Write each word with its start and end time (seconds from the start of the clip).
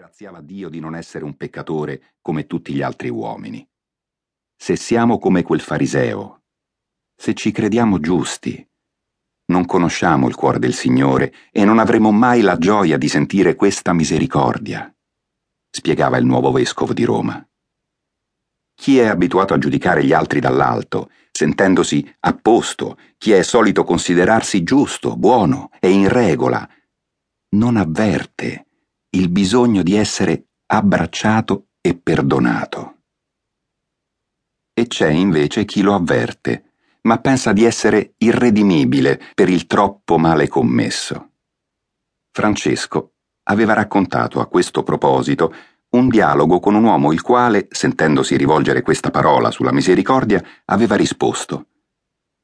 ringraziava 0.00 0.40
Dio 0.40 0.70
di 0.70 0.80
non 0.80 0.96
essere 0.96 1.24
un 1.26 1.36
peccatore 1.36 2.14
come 2.22 2.46
tutti 2.46 2.72
gli 2.72 2.80
altri 2.80 3.10
uomini. 3.10 3.68
Se 4.56 4.74
siamo 4.74 5.18
come 5.18 5.42
quel 5.42 5.60
fariseo, 5.60 6.44
se 7.14 7.34
ci 7.34 7.52
crediamo 7.52 8.00
giusti, 8.00 8.66
non 9.48 9.66
conosciamo 9.66 10.26
il 10.26 10.36
cuore 10.36 10.58
del 10.58 10.72
Signore 10.72 11.34
e 11.52 11.66
non 11.66 11.78
avremo 11.78 12.12
mai 12.12 12.40
la 12.40 12.56
gioia 12.56 12.96
di 12.96 13.08
sentire 13.08 13.54
questa 13.56 13.92
misericordia, 13.92 14.90
spiegava 15.70 16.16
il 16.16 16.24
nuovo 16.24 16.50
vescovo 16.50 16.94
di 16.94 17.04
Roma. 17.04 17.46
Chi 18.74 18.98
è 18.98 19.04
abituato 19.04 19.52
a 19.52 19.58
giudicare 19.58 20.02
gli 20.02 20.14
altri 20.14 20.40
dall'alto, 20.40 21.10
sentendosi 21.30 22.10
a 22.20 22.32
posto, 22.32 22.96
chi 23.18 23.32
è 23.32 23.42
solito 23.42 23.84
considerarsi 23.84 24.62
giusto, 24.62 25.14
buono 25.14 25.68
e 25.78 25.90
in 25.90 26.08
regola, 26.08 26.66
non 27.50 27.76
avverte 27.76 28.64
il 29.10 29.28
bisogno 29.28 29.82
di 29.82 29.96
essere 29.96 30.46
abbracciato 30.66 31.68
e 31.80 31.96
perdonato. 31.96 32.98
E 34.72 34.86
c'è 34.86 35.08
invece 35.08 35.64
chi 35.64 35.82
lo 35.82 35.94
avverte, 35.94 36.72
ma 37.02 37.18
pensa 37.18 37.52
di 37.52 37.64
essere 37.64 38.14
irredimibile 38.18 39.20
per 39.34 39.48
il 39.48 39.66
troppo 39.66 40.18
male 40.18 40.48
commesso. 40.48 41.30
Francesco 42.30 43.14
aveva 43.44 43.72
raccontato 43.72 44.40
a 44.40 44.46
questo 44.46 44.82
proposito 44.82 45.52
un 45.90 46.08
dialogo 46.08 46.60
con 46.60 46.74
un 46.74 46.84
uomo 46.84 47.12
il 47.12 47.20
quale, 47.20 47.66
sentendosi 47.70 48.36
rivolgere 48.36 48.82
questa 48.82 49.10
parola 49.10 49.50
sulla 49.50 49.72
misericordia, 49.72 50.42
aveva 50.66 50.94
risposto 50.94 51.66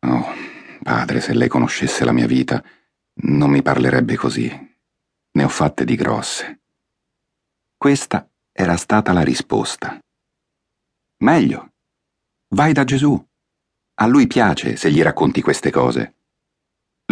Oh, 0.00 0.24
padre, 0.82 1.20
se 1.20 1.32
lei 1.34 1.48
conoscesse 1.48 2.04
la 2.04 2.12
mia 2.12 2.26
vita, 2.26 2.62
non 3.22 3.50
mi 3.50 3.62
parlerebbe 3.62 4.14
così. 4.16 4.48
Ne 5.32 5.44
ho 5.44 5.48
fatte 5.48 5.84
di 5.84 5.96
grosse. 5.96 6.60
Questa 7.86 8.28
era 8.50 8.76
stata 8.76 9.12
la 9.12 9.22
risposta. 9.22 9.96
Meglio. 11.18 11.74
Vai 12.48 12.72
da 12.72 12.82
Gesù. 12.82 13.16
A 14.00 14.06
lui 14.06 14.26
piace 14.26 14.74
se 14.74 14.90
gli 14.90 15.00
racconti 15.00 15.40
queste 15.40 15.70
cose. 15.70 16.16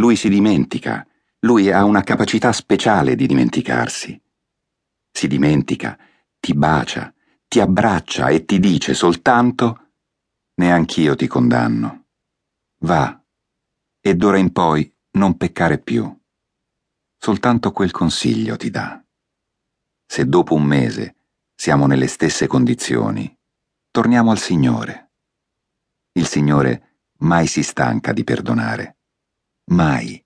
Lui 0.01 0.17
si 0.17 0.29
dimentica, 0.29 1.07
lui 1.47 1.71
ha 1.71 1.85
una 1.85 2.03
capacità 2.03 2.51
speciale 2.51 3.15
di 3.15 3.29
dimenticarsi. 3.29 4.21
Si 5.13 5.29
dimentica, 5.29 5.97
ti 6.41 6.55
bacia, 6.55 7.15
ti 7.47 7.61
abbraccia 7.61 8.31
e 8.31 8.45
ti 8.45 8.59
dice 8.59 8.95
soltanto 8.95 9.93
Neanch'io 10.55 11.15
ti 11.15 11.29
condanno. 11.29 12.07
Va, 12.81 13.25
e 14.01 14.15
d'ora 14.17 14.39
in 14.39 14.51
poi 14.51 14.93
non 15.13 15.37
peccare 15.37 15.79
più. 15.79 16.21
Soltanto 17.17 17.71
quel 17.71 17.93
consiglio 17.93 18.57
ti 18.57 18.71
dà. 18.71 19.04
Se 20.15 20.25
dopo 20.27 20.55
un 20.55 20.63
mese 20.63 21.17
siamo 21.57 21.89
nelle 21.89 22.07
stesse 22.07 22.47
condizioni, 22.47 23.37
torniamo 23.91 24.31
al 24.31 24.39
Signore. 24.39 25.11
Il 26.13 26.29
Signore 26.29 27.01
mai 27.23 27.49
si 27.49 27.65
stanca 27.65 28.13
di 28.13 28.23
perdonare. 28.23 28.99
Mai. 29.73 30.25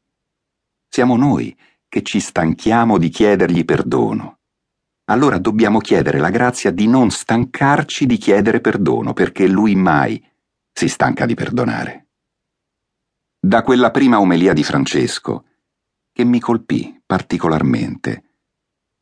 Siamo 0.87 1.17
noi 1.17 1.57
che 1.89 2.03
ci 2.03 2.21
stanchiamo 2.21 2.99
di 2.99 3.09
chiedergli 3.09 3.65
perdono. 3.65 4.41
Allora 5.07 5.39
dobbiamo 5.39 5.79
chiedere 5.79 6.19
la 6.19 6.29
grazia 6.29 6.71
di 6.71 6.87
non 6.87 7.11
stancarci 7.11 8.05
di 8.05 8.19
chiedere 8.19 8.61
perdono, 8.61 9.15
perché 9.15 9.49
Lui 9.49 9.75
mai 9.75 10.23
si 10.71 10.89
stanca 10.89 11.25
di 11.25 11.33
perdonare. 11.33 12.09
Da 13.41 13.63
quella 13.63 13.91
prima 13.91 14.21
omelia 14.21 14.53
di 14.53 14.65
Francesco, 14.65 15.47
che 16.13 16.25
mi 16.25 16.41
colpì 16.41 17.01
particolarmente, 17.07 18.28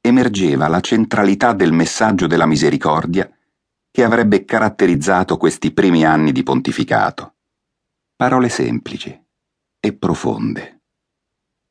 emergeva 0.07 0.69
la 0.69 0.81
centralità 0.81 1.53
del 1.53 1.73
messaggio 1.73 2.27
della 2.27 2.47
misericordia 2.47 3.31
che 3.91 4.05
avrebbe 4.05 4.45
caratterizzato 4.45 5.37
questi 5.37 5.73
primi 5.73 6.05
anni 6.05 6.33
di 6.33 6.43
pontificato. 6.43 7.35
Parole 8.15 8.49
semplici 8.49 9.19
e 9.81 9.93
profonde. 9.95 10.83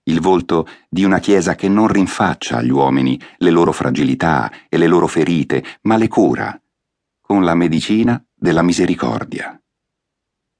Il 0.07 0.19
volto 0.19 0.67
di 0.89 1.03
una 1.03 1.19
Chiesa 1.19 1.55
che 1.55 1.67
non 1.67 1.87
rinfaccia 1.87 2.57
agli 2.57 2.69
uomini 2.69 3.19
le 3.37 3.49
loro 3.49 3.71
fragilità 3.71 4.51
e 4.69 4.77
le 4.77 4.87
loro 4.87 5.07
ferite, 5.07 5.63
ma 5.83 5.97
le 5.97 6.07
cura 6.07 6.59
con 7.21 7.43
la 7.43 7.55
medicina 7.55 8.23
della 8.35 8.61
misericordia. 8.61 9.59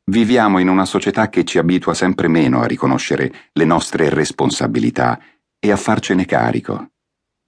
Viviamo 0.06 0.58
in 0.58 0.68
una 0.68 0.86
società 0.86 1.30
che 1.30 1.44
ci 1.44 1.60
abitua 1.60 1.94
sempre 1.94 2.28
meno 2.28 2.62
a 2.62 2.66
riconoscere 2.66 3.50
le 3.54 3.66
nostre 3.66 4.10
responsabilità 4.10 5.20
e 5.60 5.72
a 5.72 5.78
farcene 5.78 6.26
carico. 6.26 6.90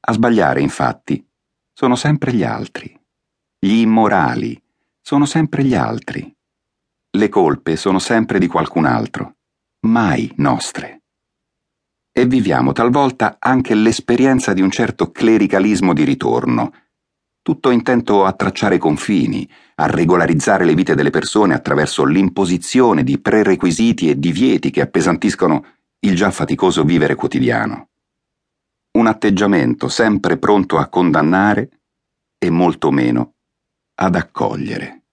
A 0.09 0.13
sbagliare, 0.13 0.61
infatti, 0.61 1.21
sono 1.73 1.97
sempre 1.97 2.31
gli 2.33 2.43
altri. 2.43 2.97
Gli 3.59 3.79
immorali 3.79 4.61
sono 5.01 5.25
sempre 5.25 5.65
gli 5.65 5.75
altri. 5.75 6.33
Le 7.17 7.29
colpe 7.29 7.75
sono 7.75 7.99
sempre 7.99 8.39
di 8.39 8.47
qualcun 8.47 8.85
altro, 8.85 9.35
mai 9.81 10.31
nostre. 10.37 11.01
E 12.09 12.25
viviamo 12.25 12.71
talvolta 12.71 13.35
anche 13.37 13.75
l'esperienza 13.75 14.53
di 14.53 14.61
un 14.61 14.71
certo 14.71 15.11
clericalismo 15.11 15.93
di 15.93 16.05
ritorno, 16.05 16.73
tutto 17.41 17.69
intento 17.69 18.23
a 18.23 18.31
tracciare 18.31 18.77
confini, 18.77 19.49
a 19.75 19.87
regolarizzare 19.87 20.63
le 20.63 20.73
vite 20.73 20.95
delle 20.95 21.09
persone 21.09 21.53
attraverso 21.53 22.05
l'imposizione 22.05 23.03
di 23.03 23.19
prerequisiti 23.19 24.09
e 24.09 24.17
divieti 24.17 24.71
che 24.71 24.81
appesantiscono 24.81 25.65
il 25.99 26.15
già 26.15 26.31
faticoso 26.31 26.85
vivere 26.85 27.15
quotidiano. 27.15 27.89
Un 28.97 29.05
atteggiamento 29.05 29.89
sempre 29.89 30.39
pronto 30.39 30.79
a 30.79 30.87
condannare 30.87 31.81
e 32.39 32.49
molto 32.49 32.89
meno 32.89 33.35
ad 33.93 34.15
accogliere. 34.15 35.03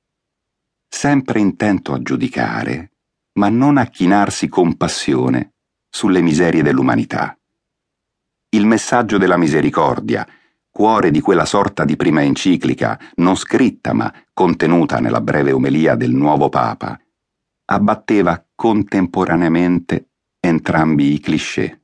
Sempre 0.89 1.41
intento 1.41 1.93
a 1.93 2.01
giudicare, 2.01 2.93
ma 3.35 3.51
non 3.51 3.77
a 3.77 3.85
chinarsi 3.85 4.49
con 4.49 4.79
passione 4.79 5.57
sulle 5.91 6.23
miserie 6.23 6.63
dell'umanità. 6.63 7.39
Il 8.57 8.65
messaggio 8.65 9.19
della 9.19 9.37
misericordia, 9.37 10.27
cuore 10.71 11.11
di 11.11 11.21
quella 11.21 11.45
sorta 11.45 11.85
di 11.85 11.95
prima 11.95 12.23
enciclica, 12.23 12.99
non 13.17 13.37
scritta 13.37 13.93
ma 13.93 14.11
contenuta 14.33 14.99
nella 14.99 15.21
breve 15.21 15.53
omelia 15.53 15.95
del 15.95 16.13
nuovo 16.13 16.49
Papa, 16.49 16.99
abbatteva 17.67 18.47
contemporaneamente 18.55 20.09
entrambi 20.41 21.13
i 21.13 21.21
cliché. 21.21 21.84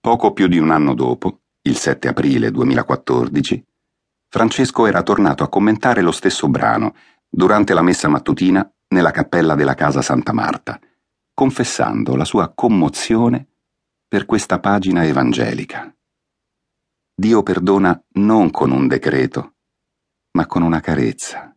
Poco 0.00 0.32
più 0.32 0.46
di 0.46 0.58
un 0.58 0.70
anno 0.70 0.94
dopo, 0.94 1.40
il 1.62 1.76
7 1.76 2.06
aprile 2.06 2.52
2014, 2.52 3.66
Francesco 4.28 4.86
era 4.86 5.02
tornato 5.02 5.42
a 5.42 5.48
commentare 5.48 6.02
lo 6.02 6.12
stesso 6.12 6.48
brano 6.48 6.94
durante 7.28 7.74
la 7.74 7.82
messa 7.82 8.06
mattutina 8.06 8.70
nella 8.88 9.10
cappella 9.10 9.56
della 9.56 9.74
casa 9.74 10.00
Santa 10.00 10.32
Marta, 10.32 10.78
confessando 11.34 12.14
la 12.14 12.24
sua 12.24 12.52
commozione 12.54 13.48
per 14.06 14.24
questa 14.24 14.60
pagina 14.60 15.04
evangelica. 15.04 15.92
Dio 17.14 17.42
perdona 17.42 18.00
non 18.12 18.50
con 18.50 18.70
un 18.70 18.86
decreto, 18.86 19.54
ma 20.36 20.46
con 20.46 20.62
una 20.62 20.80
carezza. 20.80 21.52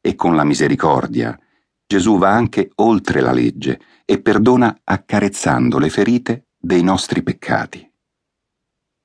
E 0.00 0.14
con 0.14 0.36
la 0.36 0.44
misericordia 0.44 1.38
Gesù 1.84 2.16
va 2.16 2.30
anche 2.30 2.70
oltre 2.76 3.20
la 3.20 3.32
legge 3.32 3.80
e 4.04 4.22
perdona 4.22 4.82
accarezzando 4.84 5.78
le 5.78 5.90
ferite 5.90 6.44
dei 6.60 6.82
nostri 6.82 7.22
peccati. 7.22 7.90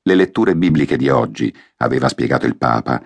Le 0.03 0.15
letture 0.15 0.55
bibliche 0.55 0.97
di 0.97 1.07
oggi, 1.07 1.55
aveva 1.77 2.09
spiegato 2.09 2.45
il 2.45 2.57
Papa, 2.57 3.01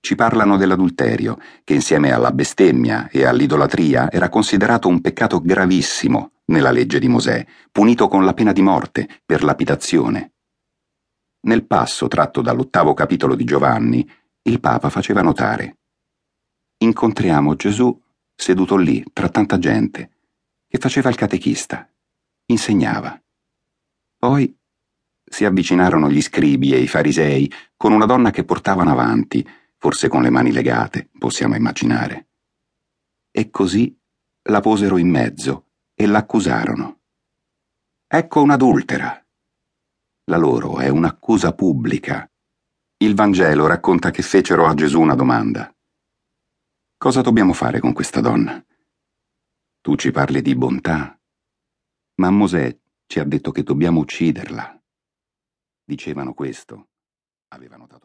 ci 0.00 0.14
parlano 0.14 0.58
dell'adulterio, 0.58 1.38
che 1.64 1.74
insieme 1.74 2.12
alla 2.12 2.30
bestemmia 2.30 3.08
e 3.08 3.24
all'idolatria 3.24 4.10
era 4.10 4.28
considerato 4.28 4.86
un 4.88 5.00
peccato 5.00 5.40
gravissimo 5.40 6.32
nella 6.46 6.70
legge 6.70 6.98
di 6.98 7.08
Mosè, 7.08 7.44
punito 7.72 8.06
con 8.08 8.24
la 8.24 8.34
pena 8.34 8.52
di 8.52 8.60
morte 8.60 9.08
per 9.24 9.42
lapidazione. 9.42 10.32
Nel 11.46 11.66
passo 11.66 12.06
tratto 12.06 12.42
dall'ottavo 12.42 12.92
capitolo 12.92 13.34
di 13.34 13.44
Giovanni, 13.44 14.08
il 14.42 14.60
Papa 14.60 14.90
faceva 14.90 15.22
notare 15.22 15.78
Incontriamo 16.84 17.54
Gesù 17.54 17.98
seduto 18.34 18.76
lì, 18.76 19.02
tra 19.12 19.30
tanta 19.30 19.58
gente, 19.58 20.10
che 20.68 20.76
faceva 20.78 21.08
il 21.08 21.14
catechista, 21.14 21.88
insegnava. 22.46 23.18
Poi 24.24 24.58
si 25.22 25.44
avvicinarono 25.44 26.10
gli 26.10 26.22
scribi 26.22 26.72
e 26.72 26.78
i 26.78 26.88
farisei 26.88 27.52
con 27.76 27.92
una 27.92 28.06
donna 28.06 28.30
che 28.30 28.42
portavano 28.42 28.90
avanti, 28.90 29.46
forse 29.76 30.08
con 30.08 30.22
le 30.22 30.30
mani 30.30 30.50
legate, 30.50 31.10
possiamo 31.18 31.56
immaginare. 31.56 32.30
E 33.30 33.50
così 33.50 33.94
la 34.48 34.60
posero 34.60 34.96
in 34.96 35.10
mezzo 35.10 35.72
e 35.92 36.06
l'accusarono. 36.06 37.00
Ecco 38.06 38.40
un'adultera 38.40 39.22
la 40.30 40.38
loro 40.38 40.78
è 40.78 40.88
un'accusa 40.88 41.52
pubblica. 41.52 42.26
Il 42.96 43.14
Vangelo 43.14 43.66
racconta 43.66 44.10
che 44.10 44.22
fecero 44.22 44.64
a 44.66 44.72
Gesù 44.72 45.02
una 45.02 45.14
domanda. 45.14 45.70
Cosa 46.96 47.20
dobbiamo 47.20 47.52
fare 47.52 47.78
con 47.78 47.92
questa 47.92 48.22
donna? 48.22 48.64
Tu 49.82 49.96
ci 49.96 50.10
parli 50.12 50.40
di 50.40 50.56
bontà, 50.56 51.14
ma 52.22 52.30
Mosè 52.30 52.83
ci 53.06 53.20
ha 53.20 53.24
detto 53.24 53.50
che 53.50 53.62
dobbiamo 53.62 54.00
ucciderla. 54.00 54.82
Dicevano 55.84 56.34
questo, 56.34 56.88
aveva 57.48 57.76
notato 57.76 58.02